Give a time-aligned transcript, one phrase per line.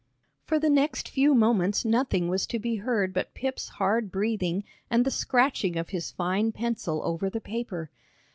[0.47, 5.05] For the next few moments nothing was to be heard but Pip's hard breathing and
[5.05, 7.91] the scratching of his fine pencil over the paper.